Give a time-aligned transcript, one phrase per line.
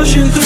[0.00, 0.39] hoje então